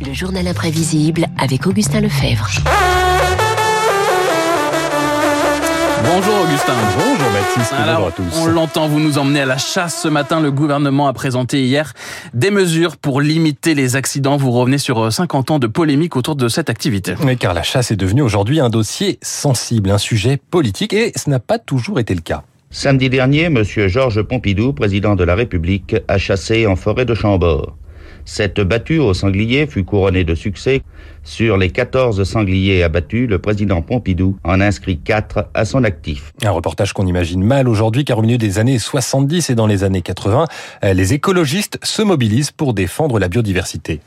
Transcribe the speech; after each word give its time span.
Le 0.00 0.14
journal 0.14 0.48
imprévisible 0.48 1.26
avec 1.38 1.66
Augustin 1.66 2.00
Lefebvre. 2.00 2.48
Bonjour 6.04 6.34
Augustin. 6.42 6.72
Bonjour 6.96 7.30
Baptiste, 7.30 7.74
Alors, 7.74 7.94
bonjour 7.96 8.06
à 8.06 8.12
tous. 8.12 8.40
On 8.40 8.46
l'entend, 8.46 8.88
vous 8.88 8.98
nous 8.98 9.18
emmenez 9.18 9.42
à 9.42 9.46
la 9.46 9.58
chasse 9.58 10.00
ce 10.02 10.08
matin. 10.08 10.40
Le 10.40 10.50
gouvernement 10.50 11.06
a 11.06 11.12
présenté 11.12 11.62
hier 11.62 11.92
des 12.32 12.50
mesures 12.50 12.96
pour 12.96 13.20
limiter 13.20 13.74
les 13.74 13.94
accidents. 13.94 14.38
Vous 14.38 14.52
revenez 14.52 14.78
sur 14.78 14.98
euh, 14.98 15.10
50 15.10 15.50
ans 15.50 15.58
de 15.58 15.66
polémique 15.66 16.16
autour 16.16 16.34
de 16.34 16.48
cette 16.48 16.70
activité. 16.70 17.14
Oui, 17.22 17.36
car 17.36 17.52
la 17.52 17.62
chasse 17.62 17.90
est 17.90 17.96
devenue 17.96 18.22
aujourd'hui 18.22 18.58
un 18.58 18.70
dossier 18.70 19.18
sensible, 19.20 19.90
un 19.90 19.98
sujet 19.98 20.38
politique, 20.50 20.94
et 20.94 21.12
ce 21.14 21.28
n'a 21.28 21.40
pas 21.40 21.58
toujours 21.58 22.00
été 22.00 22.14
le 22.14 22.22
cas. 22.22 22.42
Samedi 22.70 23.10
dernier, 23.10 23.44
M. 23.44 23.62
Georges 23.64 24.22
Pompidou, 24.22 24.72
président 24.72 25.14
de 25.14 25.24
la 25.24 25.34
République, 25.34 25.96
a 26.08 26.16
chassé 26.16 26.66
en 26.66 26.76
forêt 26.76 27.04
de 27.04 27.14
Chambord. 27.14 27.76
Cette 28.24 28.60
battue 28.60 28.98
au 28.98 29.14
sanglier 29.14 29.66
fut 29.66 29.84
couronnée 29.84 30.24
de 30.24 30.34
succès. 30.34 30.82
Sur 31.22 31.56
les 31.56 31.70
14 31.70 32.24
sangliers 32.24 32.82
abattus, 32.82 33.28
le 33.28 33.38
président 33.38 33.82
Pompidou 33.82 34.36
en 34.44 34.60
inscrit 34.60 34.98
4 34.98 35.48
à 35.54 35.64
son 35.64 35.84
actif. 35.84 36.32
Un 36.42 36.50
reportage 36.50 36.92
qu'on 36.92 37.06
imagine 37.06 37.42
mal 37.42 37.68
aujourd'hui, 37.68 38.04
car 38.04 38.18
au 38.18 38.22
milieu 38.22 38.38
des 38.38 38.58
années 38.58 38.78
70 38.78 39.50
et 39.50 39.54
dans 39.54 39.66
les 39.66 39.84
années 39.84 40.02
80, 40.02 40.46
euh, 40.84 40.92
les 40.94 41.12
écologistes 41.14 41.78
se 41.82 42.02
mobilisent 42.02 42.52
pour 42.52 42.74
défendre 42.74 43.18
la 43.18 43.28
biodiversité. 43.28 44.00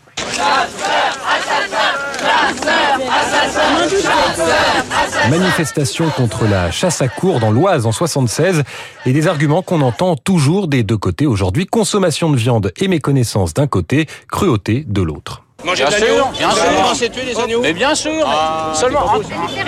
Manifestation 5.29 6.09
contre 6.09 6.45
la 6.45 6.71
chasse 6.71 7.01
à 7.01 7.07
cour 7.07 7.39
dans 7.39 7.51
l'Oise 7.51 7.85
en 7.85 7.91
76 7.91 8.63
et 9.05 9.13
des 9.13 9.27
arguments 9.27 9.61
qu'on 9.61 9.81
entend 9.81 10.15
toujours 10.15 10.67
des 10.67 10.83
deux 10.83 10.97
côtés 10.97 11.25
aujourd'hui. 11.25 11.65
Consommation 11.65 12.29
de 12.29 12.37
viande 12.37 12.71
et 12.77 12.87
méconnaissance 12.87 13.53
d'un 13.53 13.67
côté, 13.67 14.07
cruauté 14.29 14.83
de 14.87 15.01
l'autre. 15.01 15.43
Manger 15.65 15.85
de 15.85 15.91
l'agneau 15.91 16.25
Bien 16.37 16.51
sûr. 16.51 16.63
Comment 16.75 16.93
c'est 16.93 17.09
tuer 17.09 17.25
les 17.25 17.39
agneaux 17.39 17.61
Mais 17.61 17.73
bien 17.73 17.95
sûr. 17.95 18.27
Seulement. 18.73 19.05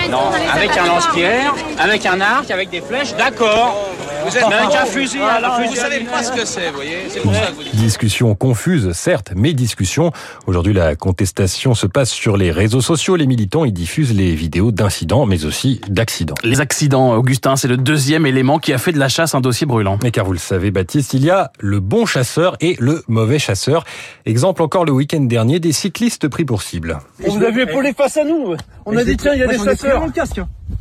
Non, 0.09 0.19
avec 0.53 0.77
un 0.77 0.85
lance-pierre, 0.85 1.53
avec 1.79 2.05
un 2.05 2.19
arc, 2.19 2.51
avec 2.51 2.69
des 2.69 2.81
flèches, 2.81 3.15
d'accord. 3.15 3.77
Vous 4.25 4.35
êtes 4.35 4.43
avec 4.43 4.75
un 4.75 4.85
fusil. 4.85 5.19
Alors, 5.19 5.61
vous 5.61 5.75
savez 5.75 5.99
pas 5.99 6.23
ce 6.23 6.31
que 6.31 6.45
c'est, 6.45 6.69
vous 6.69 6.75
voyez. 6.75 6.97
C'est 7.09 7.19
pour 7.19 7.33
ça 7.33 7.47
que 7.47 7.53
vous 7.53 7.63
dites. 7.63 7.75
Discussion 7.75 8.33
confuse, 8.33 8.91
certes, 8.93 9.33
mais 9.35 9.53
discussion. 9.53 10.11
Aujourd'hui, 10.47 10.73
la 10.73 10.95
contestation 10.95 11.75
se 11.75 11.85
passe 11.85 12.09
sur 12.09 12.35
les 12.35 12.51
réseaux 12.51 12.81
sociaux. 12.81 13.15
Les 13.15 13.27
militants 13.27 13.65
y 13.65 13.71
diffusent 13.71 14.13
les 14.13 14.33
vidéos 14.33 14.71
d'incidents, 14.71 15.25
mais 15.25 15.45
aussi 15.45 15.79
d'accidents. 15.89 16.35
Les 16.43 16.59
accidents, 16.59 17.13
Augustin, 17.13 17.55
c'est 17.55 17.67
le 17.67 17.77
deuxième 17.77 18.25
élément 18.25 18.57
qui 18.57 18.73
a 18.73 18.77
fait 18.77 18.91
de 18.91 18.99
la 18.99 19.09
chasse 19.09 19.35
un 19.35 19.41
dossier 19.41 19.67
brûlant. 19.67 19.99
Mais 20.03 20.11
car 20.11 20.25
vous 20.25 20.33
le 20.33 20.39
savez, 20.39 20.71
Baptiste, 20.71 21.13
il 21.13 21.23
y 21.23 21.29
a 21.29 21.51
le 21.59 21.79
bon 21.79 22.05
chasseur 22.05 22.57
et 22.61 22.75
le 22.79 23.03
mauvais 23.07 23.39
chasseur. 23.39 23.83
Exemple 24.25 24.63
encore 24.63 24.85
le 24.85 24.91
week-end 24.91 25.21
dernier, 25.21 25.59
des 25.59 25.71
cyclistes 25.71 26.27
pris 26.27 26.45
pour 26.45 26.63
cible. 26.63 26.97
On 27.23 27.37
vous 27.37 27.43
a 27.43 27.51
vu 27.51 27.61
épauler 27.61 27.93
face 27.93 28.17
à 28.17 28.23
nous. 28.23 28.55
On 28.85 28.97
a 28.97 29.03
dit 29.03 29.17
tiens, 29.17 29.33
il 29.33 29.39
y 29.39 29.43
a 29.43 29.47
des 29.47 29.57
chasseurs. 29.57 30.03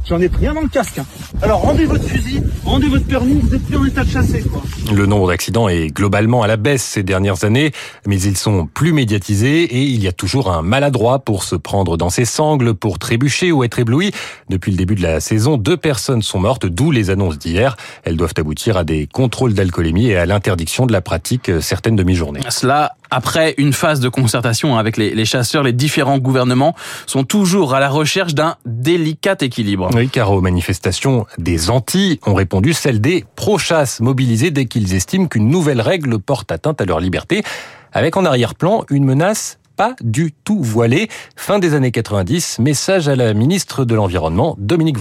J'en 0.06 0.20
ai 0.20 0.28
pris 0.28 0.46
un 0.46 0.52
dans 0.54 0.60
le 0.60 0.68
casque. 0.68 0.98
hein. 0.98 1.06
Alors 1.40 1.62
rendez 1.62 1.86
votre 1.86 2.04
fusil, 2.04 2.42
rendez 2.64 2.88
votre 2.88 3.06
permis, 3.06 3.40
vous 3.42 3.54
êtes 3.54 3.64
plus 3.64 3.76
en 3.76 3.84
état 3.86 4.04
de 4.04 4.10
chasser 4.10 4.42
quoi. 4.42 4.62
Le 4.92 5.06
nombre 5.06 5.28
d'accidents 5.28 5.68
est 5.68 5.88
globalement 5.88 6.42
à 6.42 6.46
la 6.46 6.56
baisse 6.58 6.82
ces 6.84 7.02
dernières 7.02 7.44
années, 7.44 7.72
mais 8.06 8.20
ils 8.20 8.36
sont 8.36 8.66
plus 8.66 8.92
médiatisés 8.92 9.62
et 9.62 9.82
il 9.82 10.02
y 10.02 10.08
a 10.08 10.12
toujours 10.12 10.52
un 10.52 10.60
maladroit 10.60 11.20
pour 11.20 11.42
se 11.42 11.56
prendre 11.56 11.96
dans 11.96 12.10
ses 12.10 12.26
sangles, 12.26 12.74
pour 12.74 12.98
trébucher 12.98 13.50
ou 13.50 13.64
être 13.64 13.78
ébloui. 13.78 14.12
Depuis 14.50 14.70
le 14.72 14.76
début 14.76 14.94
de 14.94 15.02
la 15.02 15.20
saison, 15.20 15.56
deux 15.56 15.78
personnes 15.78 16.20
sont 16.22 16.38
mortes, 16.38 16.66
d'où 16.66 16.90
les 16.90 17.08
annonces 17.08 17.38
d'hier. 17.38 17.76
Elles 18.04 18.16
doivent 18.16 18.34
aboutir 18.36 18.76
à 18.76 18.84
des 18.84 19.06
contrôles 19.06 19.54
d'alcoolémie 19.54 20.08
et 20.08 20.16
à 20.16 20.26
l'interdiction 20.26 20.84
de 20.84 20.92
la 20.92 21.00
pratique 21.00 21.50
certaines 21.60 21.96
demi-journées. 21.96 22.40
Cela, 22.50 22.92
après 23.14 23.54
une 23.58 23.72
phase 23.72 24.00
de 24.00 24.08
concertation 24.08 24.76
avec 24.76 24.96
les, 24.96 25.14
les 25.14 25.24
chasseurs, 25.24 25.62
les 25.62 25.72
différents 25.72 26.18
gouvernements 26.18 26.74
sont 27.06 27.22
toujours 27.22 27.72
à 27.72 27.78
la 27.78 27.88
recherche 27.88 28.34
d'un 28.34 28.56
délicat 28.66 29.36
équilibre. 29.40 29.88
Oui, 29.94 30.08
car 30.08 30.32
aux 30.32 30.40
manifestations 30.40 31.24
des 31.38 31.70
Antilles 31.70 32.18
ont 32.26 32.34
répondu 32.34 32.72
celles 32.72 33.00
des 33.00 33.24
pro-chasse 33.36 34.00
mobilisés 34.00 34.50
dès 34.50 34.66
qu'ils 34.66 34.94
estiment 34.94 35.26
qu'une 35.26 35.48
nouvelle 35.48 35.80
règle 35.80 36.18
porte 36.18 36.50
atteinte 36.50 36.80
à 36.80 36.84
leur 36.86 36.98
liberté, 36.98 37.44
avec 37.92 38.16
en 38.16 38.24
arrière-plan 38.24 38.84
une 38.90 39.04
menace 39.04 39.58
pas 39.76 39.94
du 40.02 40.32
tout 40.32 40.60
voilée. 40.60 41.08
Fin 41.36 41.60
des 41.60 41.74
années 41.74 41.92
90, 41.92 42.58
message 42.58 43.08
à 43.08 43.14
la 43.14 43.32
ministre 43.32 43.84
de 43.84 43.94
l'Environnement, 43.94 44.56
Dominique 44.58 44.98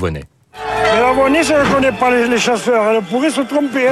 la 1.00 1.12
Vonnie, 1.12 1.44
ça 1.44 1.64
ne 1.64 1.74
connaît 1.74 1.92
pas 1.92 2.12
les, 2.12 2.28
les 2.28 2.38
chasseurs. 2.38 2.92
Elle 2.92 3.02
pourrait 3.02 3.32
se 3.32 3.42
tromper. 3.42 3.90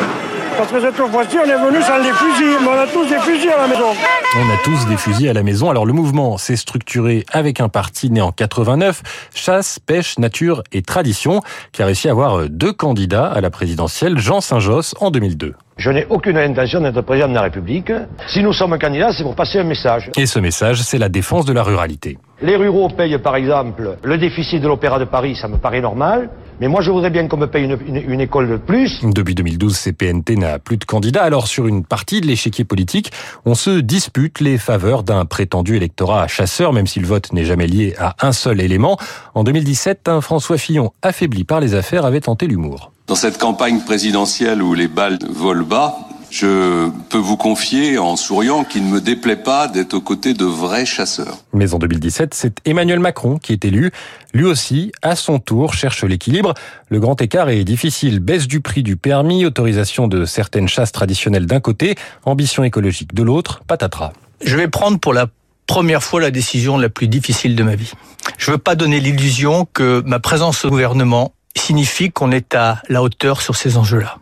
Parce 0.62 0.74
que 0.74 0.80
cette 0.80 0.96
fois-ci, 0.96 1.38
on 1.40 1.50
est 1.50 1.58
venu 1.58 1.82
sans 1.82 1.98
les 1.98 2.12
fusils. 2.12 2.60
Mais 2.62 2.68
on 2.68 2.80
a 2.80 2.86
tous 2.86 3.10
des 3.10 3.18
fusils 3.18 3.50
à 3.50 3.62
la 3.62 3.68
maison. 3.68 3.88
On 4.36 4.54
a 4.54 4.58
tous 4.64 4.88
des 4.88 4.96
fusils 4.96 5.28
à 5.28 5.34
la 5.34 5.42
maison. 5.42 5.72
Alors 5.72 5.88
le 5.88 5.94
mouvement 5.94 6.38
s'est 6.38 6.56
structuré 6.56 7.26
avec 7.32 7.60
un 7.60 7.68
parti 7.68 8.12
né 8.12 8.22
en 8.22 8.32
89, 8.32 9.02
Chasse, 9.34 9.80
Pêche, 9.80 10.20
Nature 10.20 10.62
et 10.72 10.84
Tradition, 10.84 11.42
qui 11.72 11.82
a 11.82 11.88
réussi 11.88 12.10
à 12.10 12.12
avoir 12.12 12.48
deux 12.48 12.74
candidats 12.74 13.26
à 13.26 13.42
la 13.42 13.50
présidentielle, 13.50 14.20
Jean 14.20 14.40
Saint-Josse 14.40 14.94
en 15.00 15.10
2002. 15.10 15.56
Je 15.78 15.90
n'ai 15.90 16.06
aucune 16.12 16.38
intention 16.38 16.80
d'être 16.80 17.02
président 17.02 17.30
de 17.30 17.34
la 17.34 17.42
République. 17.42 17.92
Si 18.28 18.44
nous 18.44 18.54
sommes 18.54 18.78
candidats, 18.78 19.14
c'est 19.14 19.24
pour 19.24 19.36
passer 19.36 19.58
un 19.58 19.64
message. 19.64 20.12
Et 20.16 20.28
ce 20.28 20.38
message, 20.38 20.84
c'est 20.84 21.00
la 21.00 21.10
défense 21.10 21.46
de 21.46 21.54
la 21.54 21.64
ruralité. 21.64 22.20
Les 22.44 22.56
ruraux 22.56 22.90
payent 22.90 23.18
par 23.18 23.36
exemple 23.36 23.98
le 24.04 24.18
déficit 24.20 24.62
de 24.62 24.68
l'Opéra 24.68 25.00
de 25.00 25.06
Paris, 25.06 25.36
ça 25.36 25.48
me 25.48 25.58
paraît 25.58 25.82
normal. 25.82 26.30
Mais 26.62 26.68
moi, 26.68 26.82
je 26.82 26.92
voudrais 26.92 27.10
bien 27.10 27.28
qu'on 27.28 27.38
me 27.38 27.48
paye 27.48 27.66
une, 27.66 27.78
une- 27.88 28.12
une 28.12 28.22
école 28.22 28.48
de 28.48 28.58
plus. 28.58 29.00
Depuis 29.04 29.34
2012, 29.34 29.76
CPNT 29.76 30.36
n'a 30.36 30.60
plus 30.60 30.78
de 30.78 30.86
candidats. 30.86 31.24
Alors 31.24 31.48
sur 31.48 31.66
une 31.68 31.84
partie 31.84 32.22
de 32.22 32.28
l'échiquier 32.28 32.64
politique, 32.66 33.12
on 33.46 33.56
se 33.56 33.80
dispute 33.82 34.40
les 34.42 34.60
faveurs 34.60 35.02
d'un 35.02 35.26
prétendu 35.26 35.76
électorat 35.76 36.22
à 36.22 36.28
chasseur, 36.28 36.72
même 36.72 36.86
si 36.86 37.00
le 37.00 37.08
vote 37.08 37.34
n'est 37.34 37.46
jamais 37.46 37.66
lié 37.66 37.96
à 37.98 38.16
un 38.26 38.32
seul 38.32 38.62
élément. 38.62 38.98
En 39.34 39.44
2017, 39.44 40.08
un 40.08 40.22
François 40.22 40.60
Fillon, 40.60 40.92
affaibli 41.02 41.44
par 41.46 41.60
les 41.62 41.74
affaires, 41.74 42.06
avait 42.06 42.22
tenté 42.22 42.46
l'humour. 42.46 42.92
Dans 43.08 43.16
cette 43.16 43.40
campagne 43.40 43.80
présidentielle 43.82 44.62
où 44.62 44.76
les 44.76 44.88
balles 44.88 45.18
volent 45.30 45.66
bas, 45.66 45.96
je 46.32 46.90
peux 47.10 47.18
vous 47.18 47.36
confier 47.36 47.98
en 47.98 48.16
souriant 48.16 48.64
qu'il 48.64 48.86
ne 48.86 48.90
me 48.90 49.02
déplaît 49.02 49.36
pas 49.36 49.68
d'être 49.68 49.94
aux 49.94 50.02
côtés 50.02 50.34
de 50.34 50.46
vrais 50.46 50.86
chasseurs. 50.86 51.38
Mais 51.54 51.74
en 51.74 51.78
2017, 51.78 52.34
c'est 52.34 52.58
Emmanuel 52.66 53.00
Macron 53.00 53.38
qui 53.38 53.52
est 53.52 53.66
élu. 53.66 53.92
Lui 54.34 54.46
aussi, 54.46 54.94
à 55.02 55.18
son 55.18 55.40
tour, 55.40 55.74
cherche 55.74 56.06
l'équilibre. 56.06 56.54
Le 56.88 57.02
grand 57.02 57.22
écart 57.22 57.50
est 57.50 57.66
difficile. 57.66 58.20
Baisse 58.20 58.48
du 58.48 58.62
prix 58.62 58.82
du 58.82 58.96
permis, 58.96 59.46
autorisation 59.46 60.08
de 60.08 60.24
certaines 60.24 60.70
chasses 60.70 60.94
traditionnelles 60.94 61.48
d'un 61.48 61.60
côté, 61.60 61.96
ambition 62.24 62.64
écologique 62.64 63.14
de 63.14 63.24
l'autre, 63.24 63.62
patatras. 63.68 64.14
Je 64.42 64.56
vais 64.56 64.70
prendre 64.70 65.00
pour 65.00 65.14
la 65.14 65.28
première 65.68 66.02
fois 66.02 66.22
la 66.22 66.32
décision 66.32 66.78
la 66.78 66.88
plus 66.88 67.10
difficile 67.10 67.58
de 67.58 67.64
ma 67.64 67.76
vie. 67.76 67.92
Je 68.38 68.52
veux 68.52 68.58
pas 68.58 68.76
donner 68.76 69.02
l'illusion 69.02 69.68
que 69.74 70.02
ma 70.06 70.20
présence 70.20 70.64
au 70.64 70.70
gouvernement 70.70 71.34
signifie 71.58 72.10
qu'on 72.10 72.32
est 72.32 72.56
à 72.56 72.82
la 72.88 73.04
hauteur 73.04 73.42
sur 73.42 73.58
ces 73.58 73.76
enjeux-là. 73.76 74.18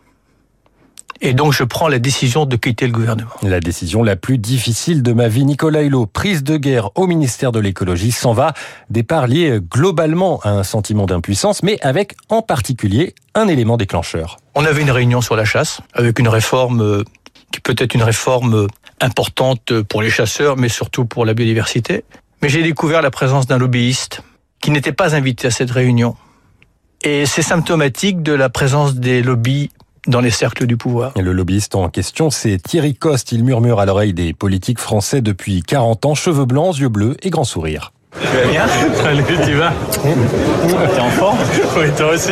Et 1.22 1.34
donc 1.34 1.52
je 1.52 1.63
prends 1.63 1.90
la 1.90 2.00
décision 2.00 2.46
de 2.46 2.56
quitter 2.56 2.85
le 2.85 2.94
gouvernement. 2.94 3.30
La 3.44 3.59
décision 3.59 4.03
la 4.03 4.16
plus 4.16 4.38
difficile 4.38 5.03
de 5.03 5.12
ma 5.12 5.28
vie, 5.28 5.44
Nicolas 5.44 5.81
Hulot, 5.81 6.06
prise 6.06 6.44
de 6.44 6.56
guerre 6.56 6.91
au 6.96 7.07
ministère 7.07 7.52
de 7.52 7.59
l'écologie, 7.59 8.12
s'en 8.12 8.31
va. 8.31 8.53
Départ 8.90 9.28
lié 9.28 9.59
globalement 9.62 10.40
à 10.44 10.52
un 10.52 10.63
sentiment 10.63 11.06
d'impuissance, 11.06 11.62
mais 11.62 11.78
avec 11.81 12.16
en 12.30 12.41
particulier 12.41 13.16
un 13.35 13.50
élément 13.50 13.75
déclencheur. 13.75 14.38
On 14.56 14.63
avait 14.63 14.81
une 14.81 14.91
réunion 14.91 15.19
sur 15.19 15.35
la 15.35 15.44
chasse 15.44 15.81
avec 15.94 16.19
une 16.19 16.30
réforme 16.30 16.81
euh, 16.81 17.03
qui 17.51 17.59
peut 17.59 17.75
être 17.78 17.96
une 17.96 18.03
réforme 18.03 18.56
euh, 18.56 18.68
importante 19.01 19.81
pour 19.84 20.01
les 20.01 20.09
chasseurs, 20.09 20.56
mais 20.56 20.69
surtout 20.69 21.03
pour 21.03 21.25
la 21.25 21.34
biodiversité. 21.34 22.06
Mais 22.41 22.47
j'ai 22.47 22.63
découvert 22.63 23.01
la 23.01 23.12
présence 23.12 23.46
d'un 23.46 23.57
lobbyiste 23.57 24.24
qui 24.62 24.72
n'était 24.72 24.94
pas 24.94 25.16
invité 25.16 25.47
à 25.47 25.51
cette 25.51 25.72
réunion. 25.72 26.16
Et 27.03 27.25
c'est 27.25 27.41
symptomatique 27.41 28.24
de 28.24 28.34
la 28.34 28.50
présence 28.50 28.96
des 28.96 29.22
lobbies 29.22 29.69
dans 30.09 30.22
les 30.22 30.31
cercles 30.31 30.66
du 30.66 30.75
pouvoir. 30.75 31.14
Et 31.16 31.22
le 31.22 31.31
lobbyiste 31.31 31.75
en 31.75 31.88
question, 31.88 32.30
c'est 32.30 32.58
Thierry 32.58 32.96
Coste. 32.96 33.31
Il 33.31 33.44
murmure 33.44 33.80
à 33.80 33.86
l'oreille 33.86 34.14
des 34.14 34.34
politiques 34.34 34.80
français 34.80 35.22
depuis 35.22 35.62
40 35.62 36.06
ans, 36.06 36.16
cheveux 36.16 36.46
blancs, 36.46 36.78
yeux 36.78 36.90
bleus 36.90 37.16
et 37.22 37.30
grand 37.30 37.44
sourire. 37.44 37.94
Tu 38.19 38.25
vas 38.25 38.51
bien 38.51 38.68
Salut, 38.95 39.24
tu 39.45 39.54
vas 39.54 39.72
T'es 40.01 41.00
en 41.00 41.10
forme? 41.10 41.38
Oui, 41.78 41.86
toi 41.95 42.13
aussi. 42.13 42.31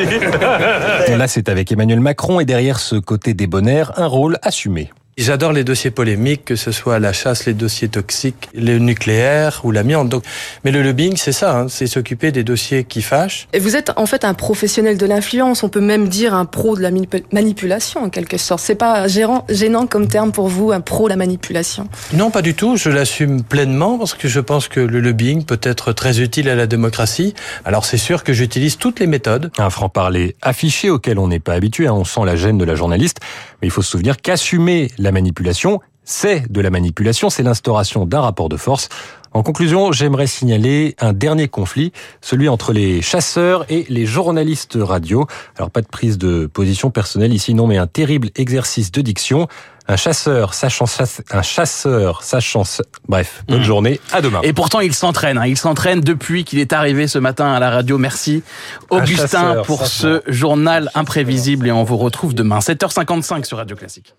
Là, 1.15 1.27
c'est 1.27 1.49
avec 1.49 1.71
Emmanuel 1.71 1.99
Macron 1.99 2.39
et 2.39 2.45
derrière 2.45 2.79
ce 2.79 2.95
côté 2.95 3.35
débonnaire, 3.35 3.93
un 3.97 4.07
rôle 4.07 4.39
assumé. 4.41 4.89
J'adore 5.19 5.51
les 5.51 5.63
dossiers 5.63 5.89
polémiques, 5.89 6.45
que 6.45 6.55
ce 6.55 6.71
soit 6.71 6.99
la 6.99 7.11
chasse, 7.11 7.47
les 7.47 7.55
dossiers 7.55 7.87
toxiques, 7.87 8.49
le 8.53 8.77
nucléaire 8.77 9.61
ou 9.63 9.71
l'amiante. 9.71 10.09
Donc, 10.09 10.23
mais 10.63 10.69
le 10.69 10.83
lobbying, 10.83 11.17
c'est 11.17 11.31
ça, 11.31 11.57
hein, 11.57 11.65
c'est 11.69 11.87
s'occuper 11.87 12.31
des 12.31 12.43
dossiers 12.43 12.83
qui 12.83 13.01
fâchent. 13.01 13.47
Et 13.51 13.57
vous 13.57 13.75
êtes 13.75 13.91
en 13.95 14.05
fait 14.05 14.23
un 14.23 14.35
professionnel 14.35 14.95
de 14.95 15.05
l'influence, 15.07 15.63
on 15.63 15.69
peut 15.69 15.81
même 15.81 16.07
dire 16.07 16.35
un 16.35 16.45
pro 16.45 16.75
de 16.77 16.83
la 16.83 16.91
manip- 16.91 17.23
manipulation 17.31 18.03
en 18.03 18.09
quelque 18.11 18.37
sorte. 18.37 18.61
C'est 18.61 18.75
pas 18.75 19.07
gérant, 19.07 19.43
gênant 19.49 19.87
comme 19.87 20.07
terme 20.07 20.31
pour 20.31 20.49
vous, 20.49 20.71
un 20.71 20.81
pro 20.81 21.05
de 21.05 21.09
la 21.09 21.15
manipulation? 21.15 21.89
Non, 22.13 22.29
pas 22.29 22.43
du 22.43 22.53
tout. 22.53 22.77
Je 22.77 22.91
l'assume 22.91 23.41
pleinement 23.41 23.97
parce 23.97 24.13
que 24.13 24.27
je 24.27 24.39
pense 24.39 24.67
que 24.67 24.81
le 24.81 24.99
lobbying 24.99 25.45
peut 25.45 25.59
être 25.63 25.93
très 25.93 26.21
utile 26.21 26.47
à 26.47 26.53
la 26.53 26.67
démocratie. 26.67 27.33
Alors 27.65 27.85
c'est 27.85 27.97
sûr 27.97 28.23
que 28.23 28.33
j'utilise 28.33 28.77
toutes 28.77 28.99
les 28.99 29.07
méthodes. 29.07 29.49
Un 29.57 29.71
franc-parler 29.71 30.35
affiché 30.43 30.91
auquel 30.91 31.17
on 31.17 31.27
n'est 31.27 31.39
pas 31.39 31.53
habitué, 31.53 31.87
hein, 31.87 31.93
on 31.93 32.05
sent 32.05 32.21
la 32.23 32.35
gêne 32.35 32.59
de 32.59 32.65
la 32.65 32.75
journaliste, 32.75 33.17
mais 33.63 33.67
il 33.67 33.71
faut 33.71 33.81
se 33.81 33.89
souvenir 33.89 34.17
qu'assumer 34.21 34.91
la 34.99 35.06
manipulation, 35.11 35.79
c'est 36.03 36.49
de 36.51 36.61
la 36.61 36.69
manipulation, 36.69 37.29
c'est 37.29 37.43
l'instauration 37.43 38.05
d'un 38.05 38.21
rapport 38.21 38.47
de 38.47 38.57
force. 38.57 38.87
En 39.33 39.43
conclusion, 39.43 39.91
j'aimerais 39.91 40.25
signaler 40.25 40.95
un 40.99 41.11
dernier 41.11 41.49
conflit, 41.49 41.91
celui 42.21 42.47
entre 42.47 42.71
les 42.71 43.01
chasseurs 43.01 43.65
et 43.69 43.85
les 43.89 44.05
journalistes 44.05 44.77
radio. 44.79 45.27
Alors 45.57 45.69
pas 45.69 45.81
de 45.81 45.87
prise 45.87 46.17
de 46.17 46.47
position 46.47 46.91
personnelle 46.91 47.33
ici, 47.33 47.53
non, 47.53 47.67
mais 47.67 47.77
un 47.77 47.87
terrible 47.87 48.29
exercice 48.35 48.91
de 48.91 49.01
diction. 49.01 49.47
Un 49.89 49.95
chasseur 49.95 50.53
sachant 50.53 50.85
un 51.31 51.41
chasseur 51.41 52.23
sachant 52.23 52.63
bref, 53.07 53.43
bonne 53.47 53.59
mmh. 53.59 53.63
journée, 53.63 53.99
à 54.11 54.21
demain. 54.21 54.41
Et 54.43 54.51
pourtant 54.51 54.81
il 54.81 54.93
s'entraîne, 54.93 55.37
hein. 55.37 55.45
il 55.45 55.57
s'entraîne 55.57 56.01
depuis 56.01 56.43
qu'il 56.43 56.59
est 56.59 56.73
arrivé 56.73 57.07
ce 57.07 57.19
matin 57.19 57.53
à 57.53 57.59
la 57.59 57.69
radio. 57.69 57.97
Merci 57.97 58.43
Augustin 58.89 59.61
pour 59.65 59.87
ce 59.87 60.23
journal 60.27 60.89
imprévisible 60.93 61.67
et 61.67 61.71
on 61.71 61.85
vous 61.85 61.97
retrouve 61.97 62.33
demain 62.33 62.59
7h55 62.59 63.45
sur 63.45 63.57
Radio 63.57 63.77
Classique. 63.77 64.13